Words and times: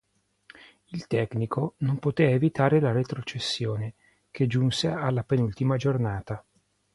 Il 0.85 1.05
tecnico 1.05 1.75
non 1.81 1.99
poté 1.99 2.31
evitare 2.31 2.79
la 2.79 2.91
retrocessione, 2.91 3.93
che 4.31 4.47
giunse 4.47 4.87
alla 4.87 5.21
penultima 5.23 5.77
giornata. 5.77 6.43